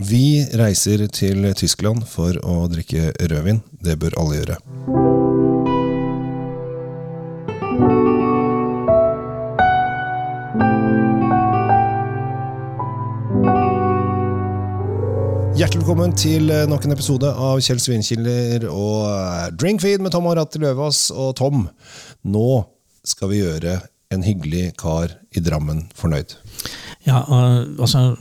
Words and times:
Vi 0.00 0.46
reiser 0.56 1.02
til 1.12 1.44
Tyskland 1.52 2.06
for 2.08 2.32
å 2.40 2.62
drikke 2.72 3.10
rødvin. 3.20 3.58
Det 3.84 3.98
bør 4.00 4.14
alle 4.22 4.38
gjøre. 4.38 4.54
Hjertelig 15.60 15.82
velkommen 15.82 16.16
til 16.16 16.48
eh, 16.48 16.64
nok 16.64 16.88
en 16.88 16.96
episode 16.96 17.28
av 17.28 17.60
Kjell 17.60 17.84
Svinkiller 17.84 18.64
og 18.70 19.04
eh, 19.04 19.46
Drinkfeed 19.52 20.00
med 20.00 20.16
Tom 20.16 20.30
og 20.32 20.38
Ratti 20.40 20.64
Løvaas. 20.64 21.10
Og 21.12 21.34
Tom, 21.36 21.66
nå 22.24 22.48
skal 23.04 23.34
vi 23.34 23.44
gjøre 23.44 23.82
en 24.16 24.24
hyggelig 24.24 24.70
kar 24.80 25.12
i 25.36 25.44
Drammen 25.44 25.90
fornøyd. 25.92 26.38
Ja, 27.04 27.20
uh, 27.28 27.68
altså 27.76 28.14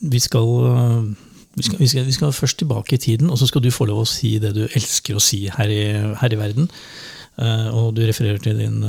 vi 0.00 0.20
skal, 0.20 0.40
uh, 0.40 1.04
vi, 1.56 1.62
skal, 1.62 1.78
vi, 1.78 1.88
skal, 1.88 2.06
vi 2.06 2.12
skal, 2.16 2.32
først 2.32 2.58
tilbake 2.58 2.94
i 2.96 2.98
tiden, 2.98 3.30
og 3.30 3.38
så 3.38 3.46
skal 3.50 3.62
du 3.64 3.70
få 3.74 3.84
lov 3.90 3.98
å 4.04 4.08
si 4.08 4.38
det 4.42 4.54
du 4.56 4.66
elsker 4.66 5.14
å 5.16 5.20
si 5.24 5.50
her 5.52 5.68
i, 5.68 5.82
her 6.22 6.30
i 6.32 6.38
verden. 6.40 6.66
Uh, 7.40 7.68
og 7.76 7.94
du 7.96 8.02
refererer 8.04 8.38
til 8.42 8.58
din 8.58 8.84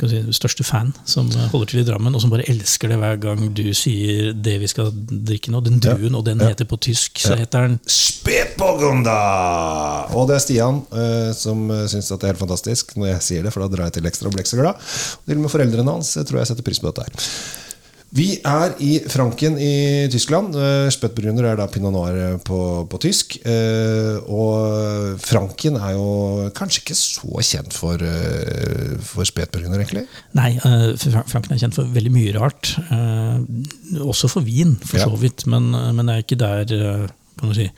si, 0.00 0.22
største 0.36 0.64
fan 0.66 0.92
som 1.08 1.30
holder 1.52 1.66
til 1.70 1.80
i 1.82 1.86
Drammen, 1.86 2.14
og 2.16 2.20
som 2.24 2.32
bare 2.32 2.50
elsker 2.50 2.88
det 2.92 2.98
hver 3.00 3.16
gang 3.22 3.40
du 3.56 3.74
sier 3.76 4.32
det 4.32 4.60
vi 4.60 4.68
skal 4.72 4.86
drikke 4.92 5.50
nå. 5.52 5.58
Den 5.64 5.80
druen, 5.84 6.14
og 6.18 6.24
den 6.28 6.38
heter 6.44 6.66
på 6.68 6.76
tysk, 6.82 7.12
så 7.22 7.34
heter 7.40 7.58
den 7.68 7.76
Spetburgunder! 7.84 10.06
Og 10.16 10.22
det 10.28 10.34
er 10.38 10.42
Stian 10.44 10.76
som 11.36 11.58
syns 11.88 12.08
det 12.12 12.20
er 12.20 12.32
helt 12.32 12.44
fantastisk 12.44 12.84
når 12.96 13.06
jeg 13.14 13.20
sier 13.28 13.42
det, 13.46 13.52
for 13.54 13.60
da 13.64 13.68
drar 13.72 13.84
jeg 13.90 13.96
til 14.00 14.08
ekstra 14.12 14.26
og 14.28 14.34
blir 14.36 14.44
ekstra 14.44 14.60
glad. 14.60 14.74
Til 15.26 15.36
og 15.38 15.44
med 15.46 15.54
foreldrene 15.56 15.96
hans 15.96 16.08
tror 16.20 16.38
jeg 16.42 16.48
setter 16.52 16.66
pris 16.66 16.80
på 16.80 16.86
dette 16.90 17.02
her. 17.08 17.14
Vi 18.12 18.26
er 18.44 18.74
i 18.84 18.98
Franken 19.08 19.54
i 19.56 20.06
Tyskland. 20.12 20.52
Uh, 20.52 20.90
er 20.90 21.56
da 21.56 21.66
pinot 21.72 21.94
noir 21.94 22.18
eh, 22.20 22.34
på, 22.44 22.58
på 22.84 23.00
tysk. 23.00 23.38
Uh, 23.46 24.20
og 24.28 25.16
Franken 25.22 25.78
er 25.80 25.94
jo 25.96 26.50
kanskje 26.56 26.82
ikke 26.82 26.98
så 26.98 27.40
kjent 27.40 27.72
for, 27.72 28.04
for 29.08 29.28
spetbrunner, 29.28 29.80
egentlig? 29.80 30.04
Nei, 30.36 30.50
Franken 30.60 31.56
er 31.56 31.62
kjent 31.64 31.78
for 31.78 31.88
veldig 31.88 32.12
mye 32.12 32.36
rart. 32.36 32.74
også 33.96 34.28
for 34.28 34.44
vin, 34.44 34.76
for 34.84 35.00
så 35.00 35.16
vidt. 35.16 35.46
Men, 35.48 35.72
men 35.72 36.06
det 36.06 36.14
er 36.14 36.26
ikke 36.26 36.42
der 36.42 37.12
kan 37.40 37.56
si, 37.56 37.70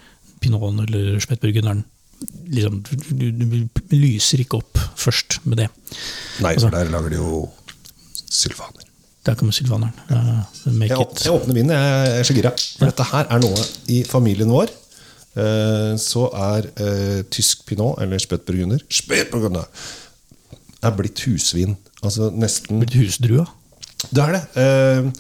pinoten 0.43 0.83
eller 0.85 1.21
spetburgunderen 1.23 1.85
liksom, 2.49 2.83
du, 2.83 3.31
du, 3.31 3.45
du, 3.45 3.95
lyser 3.95 4.43
ikke 4.45 4.61
opp 4.63 4.81
først 5.01 5.41
med 5.45 5.63
det. 5.65 5.69
Nei, 6.43 6.55
for 6.55 6.67
altså, 6.67 6.73
der 6.75 6.91
lager 6.93 7.15
de 7.15 7.21
jo 7.21 7.45
sylvaner. 8.25 8.89
Der 9.25 9.37
kommer 9.41 9.55
sylvaneren. 9.57 9.95
Uh, 10.11 10.43
jeg, 10.85 10.91
jeg, 10.91 11.33
åpner 11.33 11.57
vinden, 11.57 11.73
jeg 11.73 12.19
er 12.19 12.27
så 12.29 12.37
gira. 12.37 12.53
For 12.53 12.85
ja. 12.85 12.91
dette 12.91 13.07
her 13.09 13.31
er 13.33 13.41
noe 13.41 13.67
i 13.93 14.03
familien 14.09 14.53
vår. 14.53 14.73
Uh, 15.35 15.95
så 16.01 16.27
er 16.37 16.69
uh, 16.77 17.21
tysk 17.33 17.65
pinot, 17.67 17.99
eller 18.05 18.21
spøtburgunder 18.23 18.85
Spøtburgunder! 18.93 19.67
er 20.85 20.93
blitt 20.93 21.23
husvin. 21.25 21.79
Altså 22.05 22.29
nesten 22.37 22.83
Blitt 22.83 22.99
husdrua? 23.01 23.47
Det 24.05 24.21
er 24.21 24.35
det. 24.35 25.13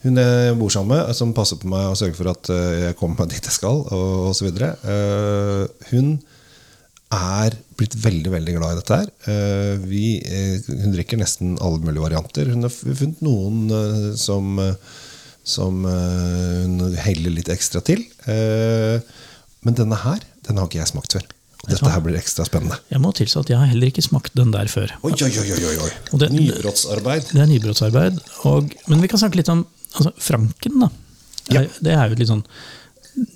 Hun 0.00 0.16
jeg 0.16 0.54
bor 0.56 0.72
sammen 0.72 0.94
med, 0.96 1.10
som 1.12 1.34
passer 1.36 1.58
på 1.60 1.68
meg 1.68 1.90
og 1.90 1.98
sørger 2.00 2.16
for 2.16 2.30
at 2.32 2.48
jeg 2.86 2.96
kommer 2.96 3.20
meg 3.20 3.34
dit 3.34 3.44
jeg 3.44 3.52
skal, 3.52 3.82
og 3.92 4.30
osv. 4.30 4.48
Hun 5.90 6.14
er 7.10 7.56
blitt 7.78 7.96
veldig 7.98 8.30
veldig 8.32 8.54
glad 8.56 8.72
i 8.72 8.78
dette. 8.80 8.98
her. 9.00 9.08
Eh, 9.32 9.76
vi, 9.82 10.04
eh, 10.22 10.60
hun 10.82 10.94
drikker 10.94 11.18
nesten 11.18 11.56
alle 11.60 11.82
mulige 11.82 12.04
varianter. 12.06 12.50
Hun 12.52 12.62
har 12.62 12.70
funnet 12.70 13.20
noen 13.24 13.70
eh, 13.74 14.14
som, 14.16 14.60
som 15.42 15.84
hun 15.84 16.94
heller 16.94 17.34
litt 17.34 17.50
ekstra 17.50 17.82
til. 17.82 18.04
Men 18.26 19.76
denne 19.76 19.98
her 20.04 20.22
den 20.46 20.58
har 20.58 20.70
ikke 20.70 20.80
jeg 20.80 20.92
smakt 20.92 21.18
før. 21.18 21.28
Dette 21.68 21.90
her 21.92 22.00
blir 22.00 22.16
ekstra 22.16 22.46
spennende. 22.48 22.78
Jeg 22.88 23.02
må 23.02 23.10
tilstå 23.12 23.42
at 23.44 23.50
jeg 23.52 23.60
har 23.60 23.68
heller 23.68 23.90
ikke 23.90 24.04
smakt 24.04 24.32
den 24.38 24.52
der 24.54 24.70
før. 24.72 24.94
Oi, 25.04 25.12
oi, 25.12 25.28
oi, 25.28 25.50
oi, 25.52 25.74
oi. 25.84 25.90
Det, 26.16 26.30
nybrottsarbeid. 26.32 27.28
Det 27.34 27.42
er 27.42 27.50
nybrottsarbeid. 27.50 28.20
Og, 28.48 28.72
men 28.88 29.02
vi 29.04 29.10
kan 29.12 29.20
snakke 29.20 29.42
litt 29.42 29.50
om 29.52 29.66
altså, 29.92 30.14
Franken. 30.24 30.80
da. 30.80 30.88
Ja. 31.52 31.66
Det 31.82 31.92
er 31.92 32.08
jo 32.08 32.16
et 32.16 32.22
litt 32.22 32.30
sånn 32.30 32.46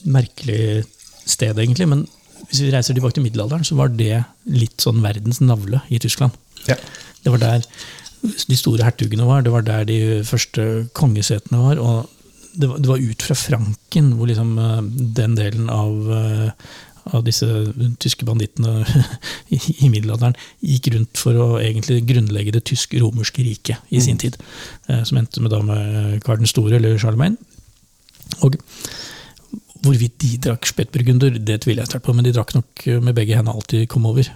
merkelig 0.08 0.86
sted, 1.28 1.58
egentlig. 1.60 1.90
Men 1.90 2.06
hvis 2.48 2.62
vi 2.64 2.72
reiser 2.72 2.96
tilbake 2.96 3.16
til 3.16 3.24
middelalderen, 3.26 3.66
så 3.66 3.76
var 3.78 3.92
det 3.92 4.24
litt 4.50 4.82
sånn 4.82 5.02
verdens 5.04 5.40
navle 5.44 5.82
i 5.92 6.00
Tyskland. 6.02 6.36
Ja. 6.68 6.78
Det 7.24 7.32
var 7.32 7.42
der 7.42 7.68
de 8.24 8.56
store 8.56 8.86
hertugene 8.86 9.26
var, 9.28 9.44
det 9.44 9.52
var 9.52 9.64
der 9.66 9.84
de 9.88 9.98
første 10.24 10.88
kongesetene 10.96 11.60
var. 11.60 11.80
og 11.80 12.10
det 12.54 12.68
var, 12.70 12.78
det 12.78 12.88
var 12.88 13.02
ut 13.02 13.22
fra 13.26 13.34
Franken 13.34 14.12
hvor 14.14 14.30
liksom 14.30 14.58
eh, 14.58 14.82
den 15.18 15.34
delen 15.38 15.70
av, 15.72 16.10
eh, 16.14 16.68
av 17.10 17.24
disse 17.26 17.48
tyske 18.02 18.26
bandittene 18.28 18.84
i, 19.54 19.58
i, 19.58 19.90
middelalderen 19.90 20.36
gikk 20.62 20.92
rundt 20.94 21.20
for 21.20 21.40
å 21.40 21.48
egentlig 21.58 22.04
grunnlegge 22.08 22.54
det 22.54 22.64
tysk-romerske 22.70 23.44
riket 23.46 23.90
i 23.90 24.02
sin 24.04 24.18
mm. 24.18 24.22
tid. 24.22 24.38
Eh, 24.88 25.02
som 25.02 25.18
endte 25.20 25.42
med, 25.42 25.54
da 25.54 25.62
med 25.66 26.22
Karl 26.24 26.40
den 26.42 26.50
store, 26.50 26.78
eller 26.78 27.00
Charlemagne. 27.02 27.40
Og 28.46 28.56
Hvorvidt 29.84 30.16
de 30.22 30.32
drakk 30.48 30.66
spettburgunder, 30.70 31.36
det 31.38 31.60
tviler 31.64 31.84
jeg 31.84 31.92
sterkt 31.92 32.08
på, 32.08 32.14
men 32.16 32.26
de 32.26 32.32
drakk 32.34 32.54
nok 32.56 32.86
med 33.04 33.16
begge 33.16 33.36
hendene 33.36 33.54
alt 33.54 33.70
de 33.74 33.84
kom 33.90 34.08
over. 34.08 34.30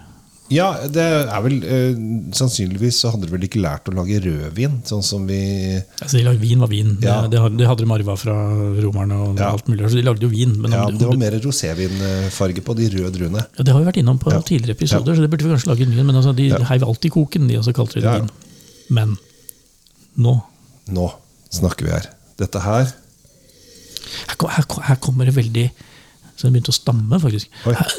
Ja, 0.49 0.69
det 0.89 1.03
er 1.05 1.41
vel 1.45 1.59
eh, 1.61 1.97
Sannsynligvis 2.33 2.97
så 3.03 3.11
hadde 3.13 3.27
de 3.27 3.33
vel 3.35 3.45
ikke 3.45 3.61
lært 3.61 3.89
å 3.89 3.93
lage 3.93 4.17
rødvin, 4.23 4.79
sånn 4.87 5.03
som 5.05 5.27
vi 5.29 5.41
Altså, 5.77 6.17
de 6.17 6.23
lagde 6.25 6.41
Vin 6.41 6.63
var 6.63 6.71
vin. 6.71 6.95
Ja. 7.03 7.19
Det, 7.29 7.41
det, 7.59 7.67
hadde 7.69 7.85
de 7.85 7.93
arva 7.93 8.15
fra 8.17 8.35
romerne. 8.81 9.19
og 9.27 9.41
ja. 9.41 9.51
alt 9.53 9.69
mulig, 9.69 9.85
så 9.85 9.99
De 9.99 10.05
lagde 10.07 10.25
jo 10.25 10.31
vin. 10.33 10.55
ja, 10.65 10.87
om, 10.87 10.97
Det 10.97 11.09
var 11.11 11.19
mer 11.21 11.37
rosévinfarge 11.43 12.63
på 12.65 12.77
de 12.79 12.89
røde 12.95 13.11
druene. 13.17 13.45
Ja, 13.45 13.65
Det 13.67 13.75
har 13.75 13.83
vi 13.83 13.89
vært 13.91 14.01
innom 14.01 14.21
på 14.21 14.33
ja. 14.33 14.41
tidligere 14.41 14.77
episoder, 14.79 15.13
så 15.13 15.25
det 15.25 15.29
burde 15.29 15.45
vi 15.45 15.53
kanskje 15.53 15.69
lage 15.69 15.85
en 15.85 15.93
ny. 15.93 16.01
Men 16.01 16.21
altså, 16.21 16.33
de 16.37 16.49
ja. 16.49 16.61
heiv 16.71 16.87
alltid 16.87 17.13
koken, 17.13 17.45
de 17.51 17.59
også 17.61 17.75
kalte 17.77 18.01
det 18.01 18.15
vin. 18.17 18.31
Men 18.89 19.17
nå 20.17 20.39
Nå 20.89 21.05
snakker 21.53 21.85
vi 21.85 21.93
her. 21.93 22.09
Dette 22.41 22.63
her 22.63 22.89
her, 24.47 24.65
her, 24.87 24.97
kommer 25.03 25.27
det 25.27 25.35
veldig 25.35 25.67
Så 26.35 26.47
det 26.47 26.53
begynte 26.55 26.71
å 26.71 26.77
stamme, 26.77 27.19
faktisk. 27.19 27.51
Her, 27.65 27.95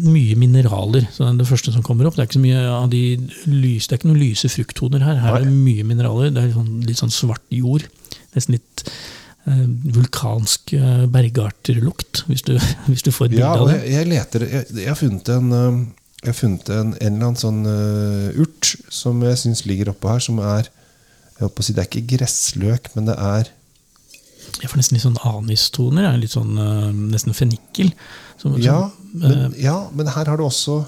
mye 0.00 0.36
mineraler. 0.38 1.08
Så 1.10 1.24
det 1.24 1.30
er 1.32 1.38
det 1.40 1.48
første 1.48 1.72
som 1.74 1.82
kommer 1.82 2.06
opp. 2.06 2.16
Det 2.16 2.22
er 2.22 2.28
ikke 2.28 2.38
så 2.38 2.44
mye 2.44 2.60
av 2.70 2.90
de 2.92 3.02
lys, 3.50 3.88
det 3.88 3.96
er 3.96 4.00
ikke 4.00 4.10
noen 4.12 4.22
lyse 4.22 4.50
frukttoner 4.52 5.02
her. 5.02 5.18
Her 5.18 5.40
er 5.40 5.48
det 5.48 5.54
mye 5.54 5.86
mineraler. 5.86 6.30
Det 6.34 6.44
er 6.44 6.52
sånn, 6.54 6.76
litt 6.86 7.00
sånn 7.00 7.14
svart 7.14 7.42
jord. 7.54 7.88
Nesten 8.36 8.54
litt 8.54 8.84
eh, 8.86 9.64
vulkansk 9.96 10.74
eh, 10.78 11.06
bergarterlukt, 11.10 12.24
hvis 12.30 12.46
du, 12.46 12.54
hvis 12.90 13.06
du 13.06 13.10
får 13.10 13.30
et 13.30 13.34
bilde 13.34 13.46
ja, 13.46 13.56
av 13.56 13.72
det. 13.72 13.80
Jeg, 13.80 13.96
jeg 13.96 14.10
leter, 14.12 14.46
jeg, 14.46 14.68
jeg, 14.78 14.90
har 14.92 15.00
funnet 15.00 15.32
en 15.34 15.56
eh, 15.56 15.80
jeg 16.20 16.34
har 16.34 16.36
funnet 16.36 16.68
en, 16.74 16.90
en 16.92 17.14
eller 17.14 17.30
annen 17.30 17.38
sånn 17.40 17.60
uh, 17.64 18.42
urt 18.42 18.74
som 18.92 19.22
jeg 19.24 19.38
syns 19.40 19.62
ligger 19.64 19.88
oppå 19.94 20.10
her, 20.12 20.20
som 20.20 20.36
er 20.44 20.66
jeg 21.40 21.46
håper 21.46 21.62
å 21.62 21.64
si, 21.64 21.72
Det 21.72 21.80
er 21.80 21.88
ikke 21.88 22.10
gressløk, 22.10 22.90
men 22.92 23.06
det 23.08 23.14
er 23.16 23.48
jeg 24.58 24.70
får 24.70 24.80
nesten 24.80 24.96
litt 24.96 25.04
sånn 25.06 25.20
anistoner. 25.30 26.16
Litt 26.20 26.34
sånn 26.34 26.56
uh, 26.58 26.88
nesten 26.90 27.36
fennikel. 27.36 27.92
Som, 28.40 28.56
ja, 28.60 28.82
som, 28.90 29.12
men, 29.22 29.36
uh, 29.50 29.60
ja, 29.60 29.76
men 29.94 30.10
her 30.10 30.32
har 30.32 30.40
du 30.40 30.46
også 30.46 30.82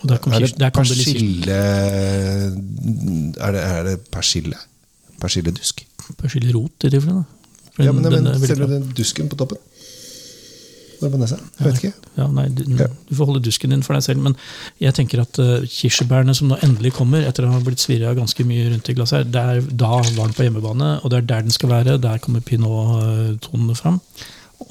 er 0.00 0.46
det 0.56 0.70
persille 0.72 1.56
er, 3.36 3.52
det, 3.52 3.60
er 3.60 3.82
det 3.84 3.96
persille? 4.08 4.56
Persilledusk? 5.20 5.82
Persillerot, 6.16 6.86
i 6.88 6.92
tilfelle. 6.94 7.24
Ja, 7.80 7.92
men, 7.92 8.08
men 8.08 8.46
selve 8.46 8.68
den 8.70 8.88
dusken 8.96 9.28
på 9.28 9.36
toppen? 9.36 9.60
Bare 11.00 11.12
på 11.14 11.20
nesa? 11.20 11.38
Jeg 11.58 11.66
vet 11.66 11.78
ikke. 11.80 12.08
Ja, 12.18 12.26
nei, 12.36 12.46
du, 12.52 12.64
du, 12.76 13.12
får 13.16 13.28
holde 13.30 13.42
dusken 13.44 13.72
din 13.72 13.84
for 13.84 13.96
deg 13.96 14.04
selv. 14.04 14.20
Men 14.26 14.34
jeg 14.82 14.96
tenker 14.98 15.22
at 15.22 15.40
uh, 15.40 15.62
kirsebærene 15.64 16.34
som 16.36 16.50
nå 16.50 16.58
endelig 16.66 16.92
kommer, 16.98 17.24
etter 17.24 17.46
å 17.46 17.52
ha 17.54 17.60
blitt 17.64 17.80
svirra 17.80 18.12
ganske 18.16 18.44
mye 18.44 18.66
rundt 18.74 18.90
i 18.92 18.96
glasset 18.98 19.22
her, 19.22 19.30
der, 19.32 19.62
da 19.70 19.94
var 19.96 20.28
den 20.28 20.36
på 20.36 20.44
hjemmebane, 20.44 20.90
og 21.00 21.12
det 21.12 21.22
er 21.22 21.30
der 21.32 21.46
den 21.46 21.56
skal 21.56 21.72
være. 21.72 21.96
Der 22.04 22.20
kommer 22.20 22.44
pinot-tonene 22.44 23.78
fram. 23.78 24.00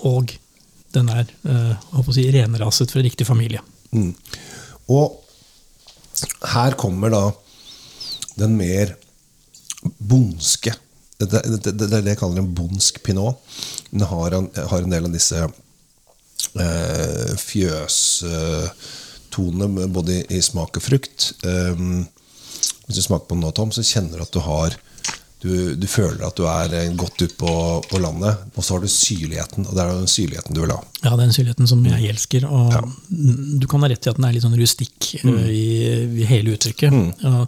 Og 0.06 0.36
den 0.94 1.10
er 1.14 1.26
uh, 1.50 1.74
å 1.98 2.06
si, 2.14 2.28
renraset 2.34 2.94
fra 2.94 3.04
riktig 3.06 3.28
familie. 3.30 3.64
Mm. 3.96 4.14
Og 4.94 5.18
her 6.54 6.78
kommer 6.78 7.14
da 7.14 7.24
den 8.40 8.54
mer 8.60 8.94
bondske 9.98 10.76
det, 11.20 11.28
det, 11.32 11.58
det, 11.64 11.72
det, 11.76 11.88
er 11.92 12.04
det 12.04 12.14
jeg 12.14 12.20
kaller 12.22 12.40
en 12.40 12.54
bondsk 12.56 13.02
pinot. 13.04 13.42
Den 13.92 14.06
har 14.08 14.36
en, 14.38 14.46
har 14.56 14.86
en 14.86 14.94
del 14.94 15.08
av 15.10 15.12
disse 15.12 15.42
eh, 15.44 15.58
fjøstone 17.40 17.88
både 19.94 20.14
i 20.34 20.42
smak 20.44 20.78
og 20.80 20.84
frukt. 20.84 21.34
Um, 21.44 22.08
hvis 22.88 22.98
du 22.98 23.04
smaker 23.06 23.28
på 23.30 23.36
den 23.38 23.44
nå, 23.46 23.52
Tom, 23.54 23.72
så 23.76 23.86
kjenner 23.86 24.18
du 24.18 24.24
at 24.26 24.34
du 24.34 24.42
har 24.42 24.70
du, 25.40 25.76
du 25.80 25.86
føler 25.88 26.20
at 26.28 26.36
du 26.36 26.44
er 26.52 26.74
eh, 26.76 26.90
godt 27.00 27.22
ute 27.22 27.36
på, 27.40 27.52
på, 27.88 28.00
landet. 28.04 28.42
Og 28.56 28.66
så 28.66 28.76
har 28.76 28.84
du 28.84 28.90
syrligheten, 28.92 29.68
og 29.70 29.76
det 29.76 29.84
er 29.84 29.94
den 29.94 30.12
syrligheten 30.12 30.58
du 30.58 30.62
vil 30.66 30.74
ha. 30.76 30.82
Ja, 31.06 31.14
den 31.20 31.32
syrligheten 31.36 31.70
som 31.70 31.86
jeg 31.88 32.10
elsker. 32.12 32.48
Og 32.50 32.74
ja. 32.76 32.82
Du 33.08 33.68
kan 33.72 33.86
ha 33.86 33.92
rett 33.92 34.04
i 34.04 34.12
at 34.12 34.20
den 34.20 34.28
er 34.28 34.36
litt 34.36 34.44
sånn 34.44 34.58
rustikk 34.60 35.14
mm. 35.24 35.40
i, 35.48 35.64
i, 36.20 36.28
hele 36.28 36.58
uttrykket. 36.58 36.92
Mm. 36.92 37.46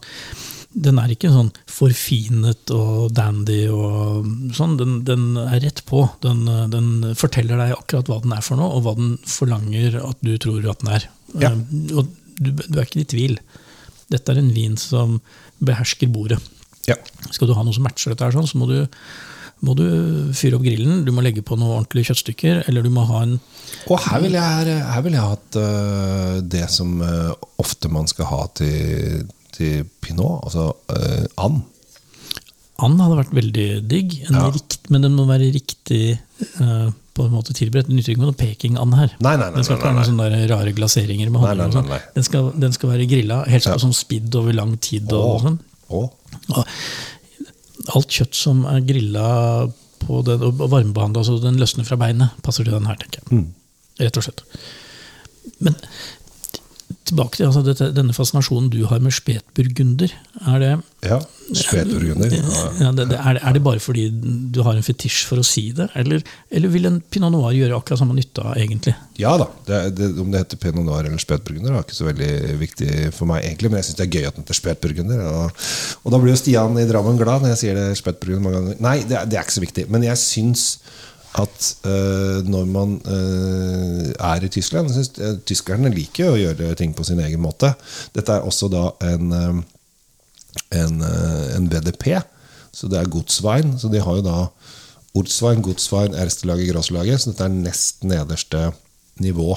Den 0.71 0.99
er 1.01 1.11
ikke 1.11 1.31
sånn 1.33 1.49
forfinet 1.69 2.71
og 2.71 3.11
dandy 3.15 3.65
og 3.73 4.27
sånn. 4.55 4.77
Den, 4.79 4.93
den 5.07 5.25
er 5.41 5.59
rett 5.63 5.83
på. 5.87 6.05
Den, 6.23 6.45
den, 6.71 6.91
forteller 7.19 7.59
deg 7.59 7.75
akkurat 7.75 8.11
hva 8.11 8.21
den 8.23 8.35
er 8.37 8.45
for 8.45 8.59
noe, 8.59 8.77
og 8.77 8.85
hva 8.85 8.95
den 8.99 9.17
forlanger 9.27 9.99
at 9.99 10.23
du 10.23 10.37
tror 10.41 10.69
at 10.71 10.83
den 10.83 10.93
er. 10.95 11.09
Ja. 11.35 11.51
Eh, 11.51 11.97
og 11.97 12.13
du, 12.39 12.53
du 12.55 12.77
er 12.77 12.85
ikke 12.85 13.03
i 13.03 13.09
tvil. 13.15 13.35
Dette 14.11 14.31
er 14.31 14.39
en 14.39 14.53
vin 14.55 14.79
som 14.79 15.19
behersker 15.63 16.09
bordet. 16.11 16.39
Ja. 16.87 16.97
Skal 17.29 17.49
du 17.51 17.55
ha 17.57 17.65
noe 17.65 17.75
som 17.75 17.85
matcher 17.85 18.13
dette, 18.13 18.25
her, 18.25 18.35
sånn, 18.35 18.49
så 18.49 18.59
må 18.59 18.67
du, 18.71 18.79
må 19.67 19.75
du 19.77 19.85
fyre 20.37 20.57
opp 20.57 20.65
grillen, 20.65 21.03
du 21.05 21.11
må 21.13 21.23
legge 21.25 21.43
på 21.45 21.57
noen 21.59 21.81
ordentlige 21.81 22.09
kjøttstykker, 22.09 22.63
eller 22.71 22.87
du 22.87 22.89
må 22.93 23.05
ha 23.11 23.25
en 23.27 23.35
Og 23.91 23.99
her 24.07 24.23
vil 24.23 24.39
jeg, 24.39 24.79
her 24.87 25.05
vil 25.05 25.19
jeg 25.19 25.21
ha 25.21 25.35
hatt 25.35 25.59
øh, 25.61 26.39
det 26.55 26.65
som 26.73 26.97
øh, 27.05 27.35
ofte 27.61 27.91
man 27.93 28.09
skal 28.09 28.31
ha 28.31 28.41
til, 28.57 29.29
til 29.61 29.85
pinot, 30.03 30.41
altså 30.49 30.71
uh, 30.91 31.45
and. 31.45 31.61
And 32.81 32.97
hadde 32.97 33.19
vært 33.19 33.35
veldig 33.37 33.67
digg, 33.85 34.17
en 34.27 34.39
Ja. 34.39 34.47
rikt, 34.49 34.87
men 34.89 35.03
den 35.05 35.13
må 35.13 35.27
være 35.29 35.51
riktig 35.53 36.17
uh, 36.57 36.89
på 37.13 37.25
en 37.27 37.33
måte 37.35 37.53
tilberedt. 37.53 37.89
Det 37.91 37.93
nytter 37.97 38.13
ikke 38.15 38.23
med 38.23 38.29
noe 38.31 38.39
peking-and 38.39 38.95
her. 38.97 39.11
Nei, 39.21 39.35
nei, 39.37 39.49
nei, 39.51 39.59
den 39.59 39.67
skal 39.67 39.77
ikke 39.77 39.89
ha 39.91 39.97
noen 39.99 40.07
sånne 40.09 40.41
rare 40.49 40.71
glaseringer. 40.73 41.29
med 41.29 41.43
honning 41.43 41.73
sånn. 41.75 41.91
Den, 42.15 42.25
skal, 42.25 42.47
den 42.63 42.73
skal 42.73 42.89
være 42.93 43.05
grilla, 43.11 43.41
helst 43.51 43.67
Ja. 43.69 43.75
sånn 43.83 43.93
spidd 43.93 44.33
over 44.39 44.55
lang 44.57 44.77
tid. 44.81 45.11
og 45.13 45.35
Åh, 45.35 45.41
sånn. 45.45 45.59
åh. 45.91 46.65
Alt 47.97 48.13
kjøtt 48.17 48.37
som 48.37 48.63
er 48.69 48.81
grilla 48.85 49.27
på 50.01 50.21
den, 50.25 50.41
og 50.47 50.63
varmebehandla, 50.71 51.23
så 51.27 51.37
den 51.41 51.59
løsner 51.61 51.85
fra 51.85 51.97
beinet, 52.01 52.33
passer 52.45 52.65
til 52.65 52.73
den 52.73 52.87
her, 52.89 52.97
tenker 53.01 53.21
jeg. 53.21 53.29
Mm. 53.43 53.47
Rett 54.01 54.17
og 54.17 54.25
slett. 54.25 54.41
Men 55.61 55.75
tilbake 57.09 57.39
til 57.39 57.47
altså, 57.47 57.61
dette, 57.65 57.89
denne 57.95 58.13
fascinasjonen 58.15 58.69
du 58.71 58.83
har 58.89 59.01
med 59.03 59.13
spetburgunder. 59.15 60.13
Er 60.47 60.61
det, 60.61 60.71
Ja, 61.05 61.17
spetburgunder. 61.57 62.33
Ja. 62.33 62.43
ja, 62.79 62.91
det, 62.95 63.07
det, 63.09 63.17
er, 63.17 63.37
det, 63.37 63.41
er 63.41 63.55
det 63.57 63.63
bare 63.65 63.81
fordi 63.81 64.05
du 64.53 64.61
har 64.65 64.77
en 64.77 64.85
fetisj 64.85 65.23
for 65.29 65.41
å 65.41 65.45
si 65.45 65.71
det, 65.75 65.89
eller, 65.97 66.21
eller 66.53 66.73
vil 66.73 66.87
en 66.89 66.99
pinot 67.01 67.33
noir 67.33 67.55
gjøre 67.57 67.79
akkurat 67.79 68.03
samme 68.03 68.15
nytta, 68.17 68.53
egentlig? 68.61 68.93
Ja 69.19 69.33
da. 69.41 69.49
Det, 69.67 70.11
om 70.21 70.31
det 70.31 70.43
heter 70.43 70.61
pinot 70.61 70.85
noir 70.85 71.09
eller 71.09 71.21
spetburgunder, 71.21 71.73
er 71.73 71.85
ikke 71.87 71.97
så 71.97 72.09
veldig 72.09 72.31
viktig 72.61 72.91
for 73.17 73.29
meg, 73.31 73.45
egentlig. 73.49 73.73
Men 73.73 73.81
jeg 73.81 73.89
syns 73.89 74.01
det 74.01 74.07
er 74.07 74.15
gøy 74.19 74.29
at 74.29 74.37
den 74.37 74.45
heter 74.45 74.61
spetburgunder. 74.61 75.27
Og, 75.31 75.69
og 76.05 76.13
da 76.13 76.21
blir 76.21 76.35
jo 76.35 76.41
Stian 76.41 76.79
i 76.81 76.87
Drammen 76.89 77.19
glad 77.19 77.43
når 77.43 77.55
jeg 77.55 77.63
sier 77.65 77.79
det 77.81 77.87
spetburgunder 77.99 78.45
mange 78.45 78.61
ganger. 78.61 78.83
Nei, 78.87 78.97
det, 79.09 79.25
det 79.31 79.39
er 79.39 79.47
ikke 79.47 79.59
så 79.59 79.65
viktig. 79.65 79.89
Men 79.91 80.05
jeg 80.05 80.21
syns 80.21 80.67
at 81.39 81.67
uh, 81.87 82.41
når 82.43 82.65
man 82.67 82.97
uh, 83.07 84.09
er 84.11 84.43
i 84.43 84.49
Tyskland 84.51 84.89
jeg 84.89 84.97
synes, 84.97 85.11
uh, 85.21 85.37
Tyskerne 85.47 85.91
liker 85.93 86.27
jo 86.27 86.33
å 86.35 86.41
gjøre 86.41 86.75
ting 86.79 86.95
på 86.97 87.05
sin 87.07 87.21
egen 87.23 87.39
måte. 87.43 87.71
Dette 88.15 88.35
er 88.35 88.47
også 88.47 88.67
da 88.71 88.89
en, 89.07 89.31
en, 90.75 91.01
en 91.55 91.71
VDP, 91.71 92.17
så 92.75 92.89
det 92.91 92.99
er 92.99 93.11
godswein. 93.11 93.77
Så 93.79 93.91
de 93.91 94.03
har 94.03 94.19
jo 94.19 94.25
da 94.25 94.37
Ortswein, 95.17 95.59
godswein, 95.63 96.15
Erstelaget, 96.15 96.69
Grosslaget. 96.71 97.23
Så 97.23 97.33
dette 97.33 97.47
er 97.47 97.55
nest 97.55 98.05
nederste 98.07 98.69
nivå. 99.23 99.55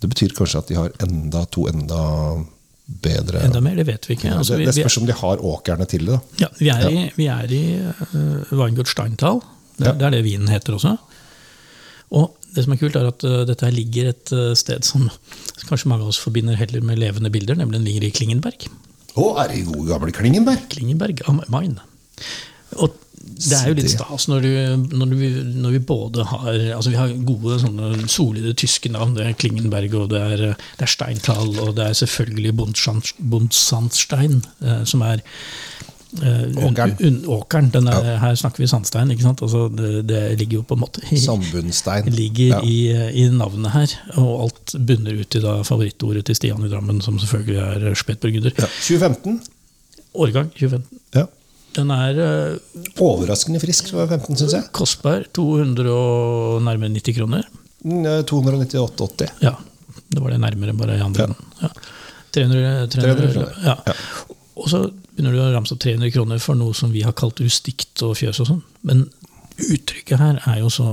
Det 0.00 0.10
betyr 0.10 0.34
kanskje 0.36 0.62
at 0.62 0.70
de 0.70 0.78
har 0.80 0.94
enda 1.04 1.44
to 1.52 1.68
enda 1.70 2.02
bedre 3.02 3.44
Enda 3.46 3.60
mer, 3.62 3.76
det 3.78 3.86
vet 3.86 4.08
vi 4.08 4.16
ikke. 4.16 4.32
Altså, 4.34 4.56
det, 4.56 4.64
vi, 4.64 4.68
det 4.68 4.74
spørs 4.80 4.98
om 5.00 5.08
de 5.08 5.16
har 5.16 5.44
åkrene 5.52 5.86
til 5.88 6.08
det. 6.08 6.18
ja, 6.40 6.48
vi 6.58 6.70
er 6.72 6.88
i, 6.88 7.02
vi 7.16 7.28
er 7.30 7.52
i 7.54 7.64
uh, 7.78 8.52
Weingut 8.58 8.90
Steintal. 8.90 9.40
Det, 9.82 9.90
Ja. 9.90 9.98
det 9.98 10.06
er 10.08 10.14
det 10.16 10.22
vinen 10.26 10.48
heter 10.52 10.76
også. 10.78 10.94
Og 12.12 12.32
det 12.54 12.64
som 12.66 12.74
er 12.74 12.80
kult, 12.82 12.96
er 13.00 13.08
at 13.08 13.24
uh, 13.24 13.42
dette 13.48 13.64
her 13.64 13.72
ligger 13.72 14.10
et 14.12 14.32
uh, 14.36 14.50
sted 14.58 14.84
som 14.84 15.06
kanskje 15.68 15.88
mange 15.88 16.04
av 16.04 16.10
oss 16.12 16.20
forbinder 16.20 16.58
heller 16.60 16.82
med 16.84 17.00
levende 17.00 17.30
bilder, 17.32 17.56
nemlig 17.56 17.78
den 17.80 17.86
ligger 17.88 18.08
i 18.08 18.12
Klingenberg. 18.12 18.66
Å, 19.16 19.24
er 19.42 19.48
det 19.52 19.62
gode 19.68 19.88
gamle 19.88 20.12
Klingenberg? 20.12 20.66
Klingenberg 20.72 21.22
am 21.28 21.40
Mine. 21.52 21.80
Og 22.80 22.92
det 23.42 23.54
er 23.56 23.68
jo 23.70 23.76
litt 23.78 23.90
stas 23.92 24.24
når, 24.30 24.44
du, 24.44 24.86
når, 24.98 25.10
du, 25.12 25.24
når 25.62 25.74
vi 25.76 25.80
både 25.88 26.24
har 26.26 26.56
altså 26.76 26.92
vi 26.92 26.98
har 26.98 27.12
gode, 27.26 27.56
sånne 27.62 28.08
solide 28.10 28.52
tyske 28.58 28.90
navn. 28.92 29.14
Det 29.16 29.24
er 29.26 29.36
Klingenberg, 29.38 29.94
og 29.98 30.10
det 30.12 30.20
er, 30.34 30.42
det 30.78 30.86
er 30.86 30.90
Steintal, 30.92 31.52
og 31.62 31.72
det 31.78 31.86
er 31.88 31.98
selvfølgelig 32.02 32.52
Bundsand- 32.60 33.14
Bundsandstein, 33.32 34.42
eh, 34.64 34.82
som 34.88 35.04
er 35.06 35.22
eh, 36.20 36.66
Åkeren. 36.66 36.92
Un, 37.00 37.18
åkeren. 37.36 37.70
Er, 37.88 38.18
Her 38.20 38.34
snakker 38.36 38.62
vi 38.64 38.68
sandstein? 38.70 39.10
Altså, 39.14 39.68
det, 39.72 40.04
det 40.10 40.20
ligger 40.40 40.60
jo 40.60 40.64
på 40.68 40.76
en 40.76 40.82
måte 40.84 41.02
i, 41.10 41.18
Sandbunnstein. 41.22 42.10
ligger 42.12 42.56
Ja. 42.56 42.60
i, 42.62 42.78
i 43.22 43.28
navnet 43.32 43.72
her. 43.72 43.94
Og 44.20 44.32
alt 44.48 44.74
bunner 44.88 45.16
ut 45.22 45.38
i 45.38 45.42
da 45.44 45.58
favorittordet 45.66 46.26
til 46.28 46.36
Stian 46.38 46.64
i 46.66 46.68
Drammen, 46.72 47.00
som 47.04 47.18
selvfølgelig 47.22 47.60
er 47.88 47.94
spetburgunder. 48.02 48.52
Ja. 48.58 48.68
2015. 48.82 49.40
Årgang 50.14 50.50
2015. 50.58 51.00
Ja. 51.16 51.24
Den 51.72 51.88
er 51.94 52.18
uh, 52.20 52.80
Overraskende 53.00 53.56
frisk 53.62 53.88
for 53.94 54.04
15, 54.04 54.36
syns 54.36 54.52
jeg. 54.58 54.66
kostbar. 54.76 55.22
200 55.32 55.88
og 55.88 56.58
nærmere 56.66 56.92
90 56.92 57.16
kroner. 57.16 57.46
Mm, 57.82 58.04
eh, 58.04 58.20
298,80. 58.28 59.32
Ja, 59.40 59.54
det 60.12 60.20
var 60.20 60.30
det 60.34 60.40
nærmere 60.42 60.74
bare 60.76 60.98
i 60.98 61.00
andre 61.00 61.30
enden. 61.30 61.48
Ja. 61.62 61.70
300, 62.32 62.88
300, 62.92 62.92
300 62.92 63.32
kroner. 63.32 63.56
Ja. 63.64 63.94
Og 64.58 64.68
så 64.68 64.84
begynner 65.12 65.34
du 65.34 65.40
å 65.42 65.50
ramse 65.54 65.74
opp 65.74 65.82
300 65.84 66.12
kroner 66.14 66.40
for 66.42 66.58
noe 66.58 66.76
som 66.76 66.92
vi 66.92 67.04
har 67.06 67.16
kalt 67.16 67.40
rustikt 67.40 68.02
og 68.04 68.16
fjøs 68.20 68.42
og 68.44 68.50
sånn. 68.50 68.62
Men 68.88 69.06
uttrykket 69.62 70.20
her 70.20 70.40
er 70.48 70.60
jo 70.62 70.72
så 70.72 70.88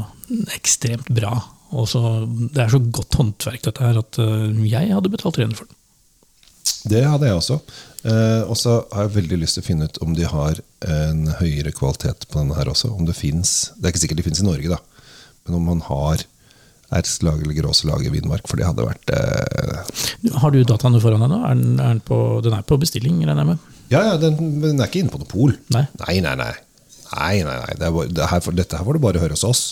ekstremt 0.55 1.09
bra. 1.15 1.33
Og 1.75 1.85
så, 1.91 2.01
det 2.53 2.63
er 2.63 2.71
så 2.73 2.81
godt 2.81 3.19
håndverk, 3.19 3.61
dette 3.67 3.83
her, 3.83 3.99
at 4.01 4.17
eh, 4.21 4.63
jeg 4.69 4.93
hadde 4.95 5.11
betalt 5.13 5.37
300 5.37 5.59
for 5.59 5.69
den. 5.69 5.75
Det 6.89 7.03
hadde 7.03 7.27
jeg 7.27 7.37
også. 7.37 7.59
Eh, 8.07 8.41
og 8.47 8.55
så 8.57 8.79
har 8.93 9.05
jeg 9.05 9.15
veldig 9.17 9.41
lyst 9.41 9.57
til 9.57 9.65
å 9.65 9.67
finne 9.67 9.89
ut 9.89 9.99
om 10.05 10.15
de 10.17 10.27
har 10.29 10.61
en 10.87 11.25
høyere 11.41 11.73
kvalitet 11.75 12.25
på 12.29 12.39
denne 12.39 12.57
her 12.57 12.71
også. 12.71 12.93
Om 12.95 13.09
det 13.09 13.17
fins 13.17 13.73
Det 13.75 13.85
er 13.85 13.93
ikke 13.93 14.03
sikkert 14.05 14.21
de 14.21 14.27
fins 14.29 14.41
i 14.43 14.47
Norge, 14.47 14.71
da. 14.71 14.79
Men 15.45 15.59
om 15.59 15.67
man 15.73 15.83
har 15.89 16.23
Erslag 16.95 17.43
eller 17.43 17.57
Gråselag 17.57 18.05
i 18.07 18.13
Vinmark. 18.13 18.47
For 18.49 18.59
det 18.59 18.67
hadde 18.67 18.87
vært 18.87 19.11
eh, 19.13 20.37
Har 20.41 20.53
du 20.55 20.61
dataene 20.65 21.01
foran 21.03 21.25
deg 21.25 21.33
nå? 21.33 21.41
Er 21.45 21.59
den, 21.59 21.75
er 21.77 21.91
den, 21.97 22.01
på, 22.05 22.17
den 22.45 22.55
er 22.57 22.65
på 22.65 22.79
bestilling, 22.81 23.19
regner 23.21 23.43
jeg 23.43 23.51
med? 23.51 23.67
Ja, 23.89 24.05
ja, 24.11 24.15
den, 24.21 24.39
den 24.63 24.79
er 24.79 24.89
ikke 24.89 25.03
inne 25.03 25.13
på 25.13 25.21
noe 25.21 25.29
pol. 25.29 25.53
Nei. 25.73 25.85
nei, 26.05 26.17
nei. 26.25 26.33
nei. 26.39 26.55
nei, 27.13 27.35
nei, 27.45 27.59
nei. 27.65 27.77
Det 27.77 27.93
bare, 27.93 28.15
det 28.15 28.31
her, 28.33 28.49
dette 28.61 28.81
her 28.81 28.89
får 28.89 28.97
du 28.97 29.05
bare 29.05 29.21
høre 29.21 29.37
hos 29.37 29.47
oss. 29.47 29.63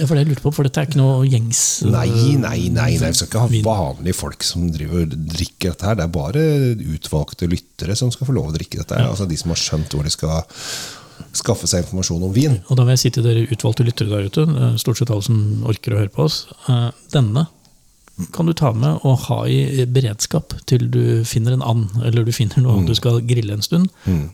Ja, 0.00 0.06
for 0.08 0.16
det 0.16 0.22
jeg 0.22 0.30
lurte 0.30 0.44
på, 0.46 0.52
for 0.56 0.64
dette 0.64 0.80
er 0.80 0.86
ikke 0.88 1.00
noe 1.00 1.26
gjengs 1.28 1.58
eh, 1.84 1.90
Nei, 1.92 2.06
nei, 2.40 2.60
nei, 2.72 2.94
nei. 2.96 3.10
Vi 3.10 3.18
skal 3.18 3.28
ikke 3.28 3.42
ha 3.42 3.64
vanlige 3.66 4.16
folk 4.16 4.46
som 4.46 4.70
driver 4.72 5.04
og 5.04 5.16
drikker 5.34 5.74
dette 5.74 5.90
her. 5.90 5.98
Det 5.98 6.06
er 6.06 6.14
bare 6.14 6.44
utvalgte 6.94 7.50
lyttere 7.50 7.98
som 7.98 8.12
skal 8.14 8.30
få 8.30 8.36
lov 8.36 8.48
å 8.48 8.54
drikke 8.56 8.80
dette 8.80 8.96
her. 8.96 9.10
Altså 9.10 9.28
De 9.28 9.36
som 9.38 9.52
har 9.52 9.60
skjønt 9.60 9.92
hvor 9.92 10.06
de 10.06 10.14
skal 10.14 10.40
skaffe 11.36 11.68
seg 11.70 11.84
informasjon 11.84 12.26
om 12.26 12.34
vin. 12.34 12.58
Og 12.68 12.78
da 12.78 12.84
vil 12.86 12.96
jeg 12.96 13.04
si 13.04 13.14
til 13.14 13.26
dere 13.26 13.46
utvalgte 13.46 13.86
lyttere 13.86 14.12
der 14.12 14.28
ute, 14.28 14.46
eh, 14.48 14.76
stort 14.80 15.00
sett 15.00 15.10
alle 15.10 15.26
som 15.26 15.64
orker 15.70 15.94
å 15.94 16.02
høre 16.02 16.14
på 16.14 16.26
oss, 16.28 16.46
eh, 16.68 16.90
denne 17.14 17.46
kan 18.32 18.46
du 18.46 18.52
ta 18.52 18.72
med 18.76 19.00
og 19.06 19.22
ha 19.26 19.38
i 19.48 19.84
beredskap 19.88 20.52
til 20.68 20.86
du 20.92 21.24
finner 21.28 21.56
en 21.56 21.64
and, 21.64 21.94
eller 22.04 22.26
du 22.26 22.32
finner 22.34 22.62
noe 22.64 22.84
du 22.84 22.92
skal 22.96 23.20
grille 23.24 23.54
en 23.54 23.64
stund. 23.64 23.88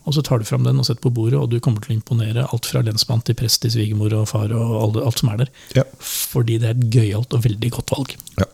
Og 0.05 0.17
så 0.17 0.25
tar 0.27 0.43
du 0.43 0.49
fram 0.49 0.67
den 0.67 0.81
og 0.81 0.89
setter 0.89 1.05
på 1.05 1.13
bordet, 1.15 1.39
og 1.39 1.51
du 1.53 1.61
kommer 1.63 1.85
til 1.85 1.95
å 1.95 1.99
imponere 1.99 2.47
alt 2.51 2.67
fra 2.67 2.83
lensmann 2.87 3.23
til 3.27 3.39
prest 3.39 3.63
til 3.63 3.75
svigermor 3.75 4.15
og 4.19 4.29
far 4.33 4.51
og 4.55 4.75
alt, 4.83 4.99
alt 5.07 5.23
som 5.23 5.31
er 5.33 5.45
der. 5.45 5.53
Ja. 5.79 5.87
Fordi 6.01 6.59
det 6.63 6.71
er 6.71 6.75
et 6.75 6.89
gøyalt 6.97 7.37
og 7.37 7.45
veldig 7.47 7.73
godt 7.79 7.95
valg. 7.95 8.17
Ja. 8.41 8.49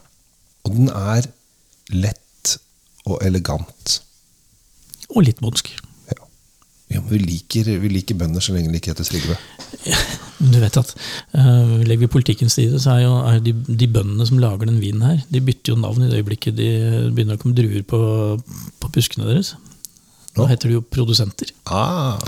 Og 0.66 0.76
den 0.76 0.92
er 0.92 1.30
lett 1.92 2.56
og 3.08 3.24
elegant. 3.24 3.98
Og 5.12 5.26
litt 5.26 5.40
bondsk. 5.42 5.72
Vi, 7.10 7.18
liker, 7.18 7.68
vi 7.82 7.88
liker 7.92 8.18
bønder 8.20 8.42
så 8.44 8.54
lenge 8.54 8.70
de 8.72 8.78
ikke 8.80 8.92
heter 8.92 9.06
Trygve. 9.08 9.36
Du 10.42 10.58
vet 10.58 10.76
at 10.80 10.88
uh, 11.38 11.76
Legger 11.86 12.02
vi 12.04 12.10
politikkens 12.10 12.56
side, 12.58 12.80
så 12.82 12.96
er 12.96 13.02
jo 13.04 13.12
er 13.28 13.38
de, 13.44 13.52
de 13.66 13.88
bøndene 13.90 14.26
som 14.28 14.40
lager 14.42 14.66
den 14.68 14.80
vinen 14.82 15.04
her, 15.06 15.20
de 15.30 15.42
bytter 15.44 15.74
jo 15.74 15.80
navn 15.82 16.02
i 16.02 16.08
det 16.10 16.18
øyeblikket 16.22 16.56
de 16.58 16.70
begynner 17.14 17.38
å 17.38 17.42
komme 17.42 17.56
druer 17.58 17.84
på, 17.86 18.00
på 18.82 18.90
buskene 18.94 19.28
deres. 19.30 19.54
Nå 20.38 20.46
heter 20.48 20.70
de 20.72 20.78
jo 20.78 20.82
produsenter. 20.82 21.52
Ah, 21.68 22.18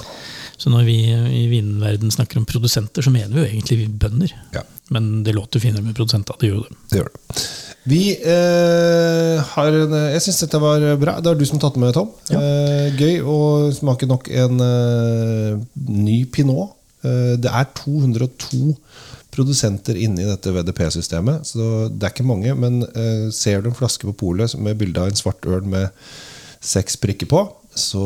Så 0.61 0.71
når 0.71 0.85
vi 0.87 0.97
i 1.11 1.45
vinverden 1.51 2.13
snakker 2.15 2.39
om 2.39 2.47
produsenter, 2.49 3.03
så 3.03 3.11
mener 3.11 3.33
vi 3.35 3.43
jo 3.43 3.51
egentlig 3.51 3.89
bønder. 3.99 4.35
ja, 4.55 4.63
Men 4.93 5.23
det 5.25 5.33
låter 5.33 5.63
finere 5.63 5.85
med 5.85 5.97
produsenter. 5.97 6.37
Det 6.41 6.51
gjør 6.51 6.67
det. 6.67 6.77
det 6.91 6.99
gjør 7.01 7.13
det. 7.13 7.45
Vi 7.85 8.03
eh, 8.17 9.41
har 9.45 9.77
en, 9.77 9.97
Jeg 10.13 10.23
syns 10.25 10.41
dette 10.45 10.61
var 10.61 10.85
bra. 11.01 11.19
Det 11.21 11.33
er 11.33 11.41
du 11.41 11.45
som 11.49 11.59
har 11.59 11.67
tatt 11.67 11.81
med, 11.81 11.93
Tom. 11.97 12.13
Eh, 12.33 12.97
gøy 12.97 13.21
å 13.25 13.39
smake 13.77 14.09
nok 14.09 14.29
en 14.33 14.65
eh, 14.65 15.59
ny 15.89 16.19
pinot. 16.33 16.77
Eh, 17.05 17.35
det 17.41 17.53
er 17.53 17.69
202 17.77 18.75
produsenter 19.35 19.99
inne 19.99 20.23
i 20.23 20.29
dette 20.29 20.53
VDP-systemet, 20.55 21.49
så 21.49 21.89
det 21.91 22.07
er 22.07 22.15
ikke 22.15 22.29
mange. 22.29 22.55
Men 22.57 22.85
eh, 22.87 23.27
ser 23.35 23.63
du 23.63 23.71
en 23.71 23.77
flaske 23.77 24.07
på 24.09 24.17
polet 24.25 24.55
med 24.61 24.79
bilde 24.81 25.03
av 25.03 25.11
en 25.11 25.19
svart 25.19 25.45
øl 25.49 25.67
med 25.67 25.91
seks 26.65 26.97
prikker 27.03 27.29
på, 27.29 27.43
så 27.79 28.03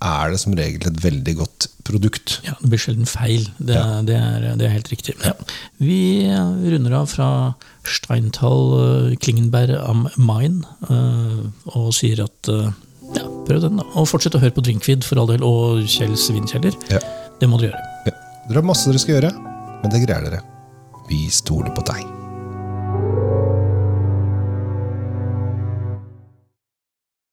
er 0.00 0.30
det 0.32 0.40
som 0.42 0.54
regel 0.56 0.86
et 0.88 1.00
veldig 1.02 1.34
godt 1.40 1.66
produkt. 1.84 2.38
Ja, 2.46 2.54
Det 2.60 2.70
blir 2.72 2.80
sjelden 2.82 3.08
feil. 3.08 3.48
Det, 3.58 3.74
Ja. 3.76 4.00
det, 4.06 4.16
er, 4.16 4.46
det 4.56 4.66
er 4.66 4.74
helt 4.74 4.90
riktig. 4.92 5.14
Ja. 5.24 5.32
Vi 5.78 6.28
runder 6.28 6.94
av 7.00 7.08
fra 7.12 7.28
Steintal 7.84 9.10
eh, 9.10 9.16
Klingenberg 9.20 9.74
am 9.80 10.06
Main 10.16 10.62
eh, 10.88 11.42
og 11.74 11.90
sier 11.96 12.24
at 12.24 12.48
eh, 12.52 12.70
ja, 13.16 13.24
prøv 13.48 13.64
den, 13.66 13.80
da. 13.80 13.86
Og 13.98 14.06
fortsett 14.08 14.36
å 14.38 14.42
høre 14.42 14.54
på 14.54 14.62
Drinkvid 14.64 15.04
for 15.06 15.18
all 15.20 15.30
del, 15.32 15.42
og 15.46 15.82
Kjell 15.90 16.14
Svinkjeller. 16.20 16.76
Ja. 16.92 17.00
Det 17.40 17.48
må 17.50 17.58
dere 17.60 17.72
gjøre. 17.74 18.14
Dere 18.50 18.60
har 18.60 18.66
masse 18.66 18.88
dere 18.90 19.02
skal 19.02 19.16
gjøre, 19.18 19.34
men 19.82 19.92
det 19.92 20.04
greier 20.06 20.28
dere. 20.28 20.42
Vi 21.10 21.24
stoler 21.34 21.74
på 21.74 21.82
deg. 21.90 22.19